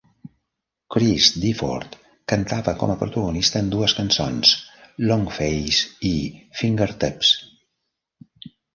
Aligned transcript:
Chris 0.93 1.27
Difford 1.43 1.97
cantava 2.33 2.73
com 2.81 2.95
a 2.95 2.97
protagonista 3.03 3.63
en 3.65 3.71
dues 3.77 3.97
cançons, 4.01 4.57
"Long 5.07 5.29
Face" 5.39 6.11
i 6.13 6.15
"Fingertips". 6.65 7.35